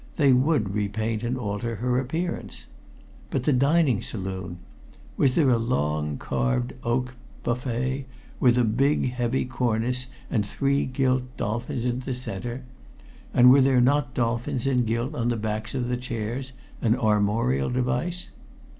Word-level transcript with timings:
"They 0.15 0.33
would 0.33 0.73
repaint 0.73 1.21
and 1.21 1.37
alter 1.37 1.75
her 1.75 1.99
appearance. 1.99 2.65
But 3.29 3.43
the 3.43 3.53
dining 3.53 4.01
saloon. 4.01 4.57
Was 5.15 5.35
there 5.35 5.51
a 5.51 5.59
long 5.59 6.17
carved 6.17 6.73
oak 6.83 7.13
buffet 7.43 8.07
with 8.39 8.57
a 8.57 8.63
big, 8.63 9.11
heavy 9.11 9.45
cornice 9.45 10.07
with 10.31 10.45
three 10.47 10.87
gilt 10.87 11.37
dolphins 11.37 11.85
in 11.85 11.99
the 11.99 12.15
center 12.15 12.63
and 13.31 13.51
were 13.51 13.61
there 13.61 13.79
not 13.79 14.15
dolphins 14.15 14.65
in 14.65 14.85
gilt 14.85 15.13
on 15.13 15.29
the 15.29 15.37
backs 15.37 15.75
of 15.75 15.87
the 15.87 15.97
chairs 15.97 16.53
an 16.81 16.95
armorial 16.95 17.69
device?" 17.69 18.31